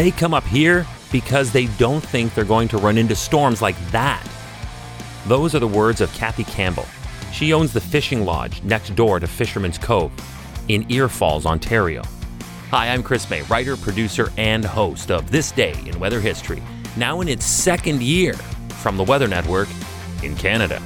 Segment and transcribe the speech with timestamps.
[0.00, 3.76] They come up here because they don't think they're going to run into storms like
[3.90, 4.26] that.
[5.26, 6.86] Those are the words of Kathy Campbell.
[7.34, 10.10] She owns the fishing lodge next door to Fisherman's Cove
[10.68, 12.02] in Ear Falls, Ontario.
[12.70, 16.62] Hi, I'm Chris May, writer, producer, and host of This Day in Weather History,
[16.96, 18.32] now in its second year
[18.80, 19.68] from the Weather Network
[20.22, 20.80] in Canada.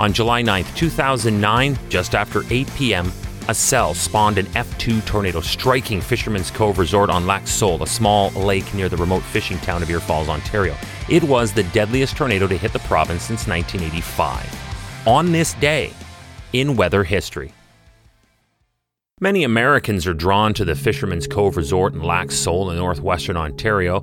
[0.00, 3.12] On July 9th, 2009, just after 8 p.m.,
[3.48, 8.30] a cell spawned an F2 tornado striking Fisherman's Cove Resort on Lac Seul, a small
[8.30, 10.76] lake near the remote fishing town of Ear Falls, Ontario.
[11.08, 15.06] It was the deadliest tornado to hit the province since 1985.
[15.06, 15.92] On this day
[16.52, 17.52] in weather history.
[19.20, 24.00] Many Americans are drawn to the Fisherman's Cove Resort in Lac Seul in northwestern Ontario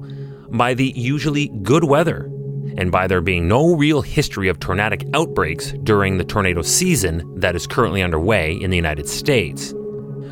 [0.49, 2.31] by the usually good weather
[2.77, 7.55] and by there being no real history of tornadic outbreaks during the tornado season that
[7.55, 9.73] is currently underway in the United States.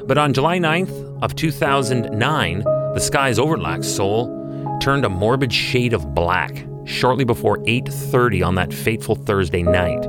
[0.05, 5.93] But on July 9th of 2009, the skies over Lac Seul turned a morbid shade
[5.93, 10.07] of black shortly before 8:30 on that fateful Thursday night.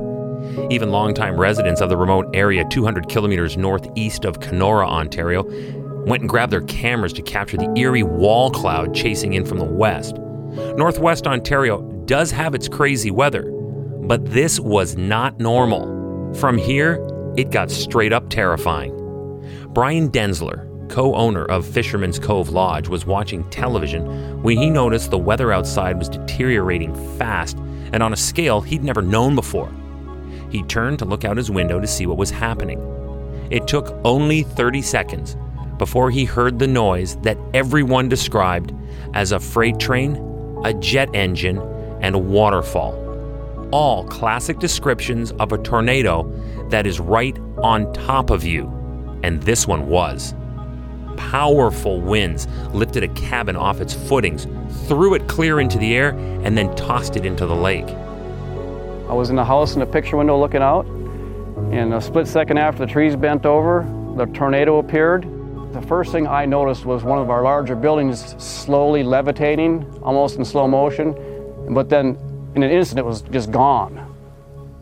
[0.71, 5.45] Even longtime residents of the remote area 200 kilometers northeast of Kenora, Ontario,
[6.07, 9.65] went and grabbed their cameras to capture the eerie wall cloud chasing in from the
[9.65, 10.17] west.
[10.77, 13.53] Northwest Ontario does have its crazy weather,
[14.07, 16.33] but this was not normal.
[16.35, 17.07] From here,
[17.37, 18.95] it got straight up terrifying.
[19.69, 25.19] Brian Denzler, co owner of Fisherman's Cove Lodge, was watching television when he noticed the
[25.19, 27.59] weather outside was deteriorating fast
[27.93, 29.71] and on a scale he'd never known before.
[30.51, 32.81] He turned to look out his window to see what was happening.
[33.51, 35.37] It took only 30 seconds
[35.77, 38.73] before he heard the noise that everyone described
[39.13, 40.17] as a freight train,
[40.65, 41.61] a jet engine,
[42.01, 42.95] and waterfall.
[43.73, 46.25] All classic descriptions of a tornado
[46.71, 48.73] that is right on top of you.
[49.23, 50.35] And this one was.
[51.17, 54.47] Powerful winds lifted a cabin off its footings,
[54.87, 56.11] threw it clear into the air,
[56.45, 57.89] and then tossed it into the lake.
[59.09, 60.87] I was in the house in the picture window looking out,
[61.73, 63.85] and a split second after the trees bent over,
[64.17, 65.27] the tornado appeared.
[65.73, 70.45] The first thing I noticed was one of our larger buildings slowly levitating, almost in
[70.45, 71.15] slow motion,
[71.75, 72.17] but then
[72.55, 74.15] in an instant, it was just gone.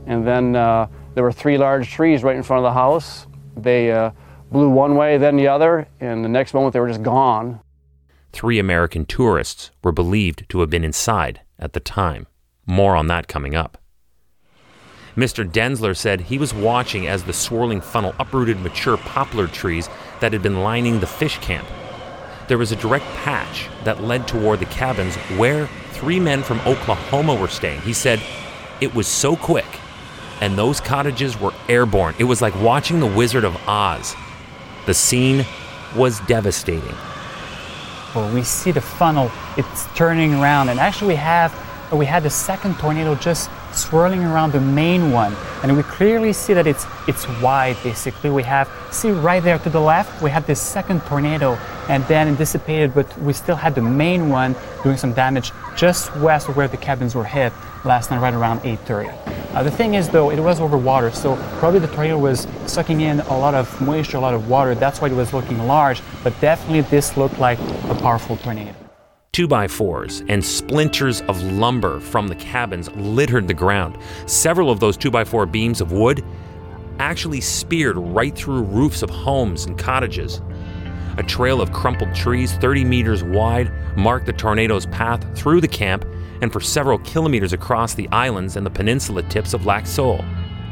[0.07, 3.27] And then uh, there were three large trees right in front of the house.
[3.57, 4.11] They uh,
[4.51, 7.61] blew one way, then the other, and the next moment they were just gone.
[8.33, 12.27] Three American tourists were believed to have been inside at the time.
[12.67, 13.79] More on that coming up.
[15.17, 15.51] Mr.
[15.51, 19.89] Denzler said he was watching as the swirling funnel uprooted mature poplar trees
[20.21, 21.67] that had been lining the fish camp.
[22.49, 27.35] There was a direct patch that led toward the cabins where three men from Oklahoma
[27.35, 27.81] were staying.
[27.81, 28.21] He said
[28.81, 29.67] it was so quick,
[30.41, 32.15] and those cottages were airborne.
[32.19, 34.15] It was like watching The Wizard of Oz.
[34.87, 35.45] The scene
[35.97, 36.95] was devastating.
[38.15, 41.53] Well, we see the funnel, it's turning around, and actually we have
[41.93, 46.55] we had the second tornado just swirling around the main one and we clearly see
[46.55, 48.31] that it's it's wide basically.
[48.31, 51.55] We have see right there to the left we had this second tornado
[51.89, 56.15] and then it dissipated but we still had the main one doing some damage just
[56.17, 57.53] west of where the cabins were hit
[57.85, 61.37] last night right around 8.30 uh, the thing is though it was over water so
[61.59, 64.75] probably the tornado was sucking in a lot of moisture a lot of water.
[64.75, 68.86] That's why it was looking large but definitely this looked like a powerful tornado
[69.37, 73.99] 2x4s and splinters of lumber from the cabins littered the ground.
[74.25, 76.25] Several of those 2x4 beams of wood
[76.99, 80.41] actually speared right through roofs of homes and cottages.
[81.19, 86.07] A trail of crumpled trees 30 meters wide marked the tornado's path through the camp
[86.41, 90.25] and for several kilometers across the islands and the peninsula tips of Lac Seul.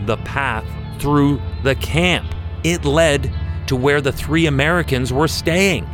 [0.07, 0.65] The path
[0.99, 2.35] through the camp.
[2.63, 3.31] It led
[3.67, 5.87] to where the three Americans were staying.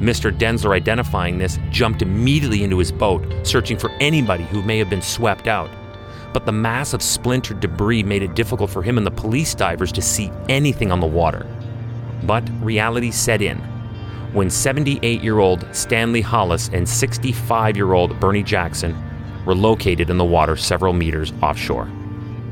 [0.00, 0.32] Mr.
[0.36, 5.02] Denzler, identifying this, jumped immediately into his boat, searching for anybody who may have been
[5.02, 5.70] swept out.
[6.32, 9.90] But the mass of splintered debris made it difficult for him and the police divers
[9.92, 11.46] to see anything on the water.
[12.24, 13.58] But reality set in
[14.32, 18.96] when 78 year old Stanley Hollis and 65 year old Bernie Jackson
[19.46, 21.90] were located in the water several meters offshore.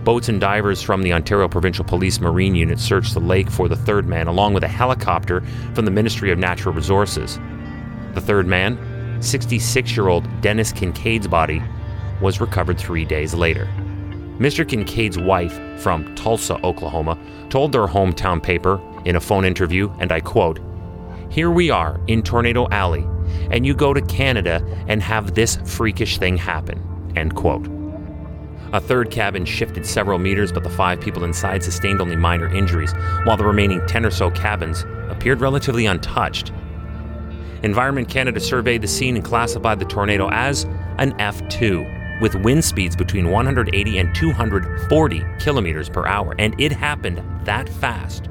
[0.07, 3.75] Boats and divers from the Ontario Provincial Police Marine Unit searched the lake for the
[3.75, 5.41] third man, along with a helicopter
[5.75, 7.41] from the Ministry of Natural Resources.
[8.15, 8.79] The third man,
[9.21, 11.61] 66 year old Dennis Kincaid's body,
[12.21, 13.65] was recovered three days later.
[14.39, 14.65] Mr.
[14.65, 17.19] Kincaid's wife from Tulsa, Oklahoma,
[17.51, 20.61] told their hometown paper in a phone interview, and I quote,
[21.31, 23.05] Here we are in Tornado Alley,
[23.51, 26.81] and you go to Canada and have this freakish thing happen.
[27.17, 27.76] End quote.
[28.73, 32.93] A third cabin shifted several meters, but the five people inside sustained only minor injuries,
[33.25, 36.53] while the remaining 10 or so cabins appeared relatively untouched.
[37.63, 40.65] Environment Canada surveyed the scene and classified the tornado as
[40.99, 47.23] an F2 with wind speeds between 180 and 240 kilometers per hour, and it happened
[47.45, 48.29] that fast.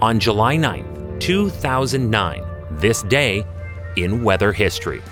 [0.00, 3.44] On July 9th, 2009, this day
[3.96, 5.02] in weather history.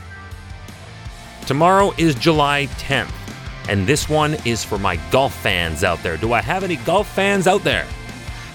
[1.47, 3.13] Tomorrow is July 10th,
[3.71, 6.17] and this one is for my golf fans out there.
[6.17, 7.87] Do I have any golf fans out there?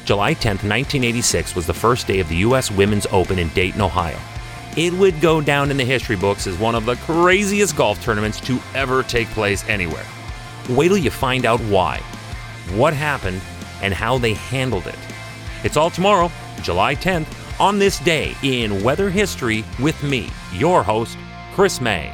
[0.03, 2.69] July 10th, 1986 was the first day of the U.S.
[2.69, 4.19] Women's Open in Dayton, Ohio.
[4.75, 8.41] It would go down in the history books as one of the craziest golf tournaments
[8.41, 10.05] to ever take place anywhere.
[10.69, 11.99] Wait till you find out why,
[12.73, 13.41] what happened,
[13.81, 14.99] and how they handled it.
[15.63, 16.29] It's all tomorrow,
[16.61, 17.27] July 10th,
[17.57, 21.17] on this day in weather history with me, your host,
[21.53, 22.13] Chris May.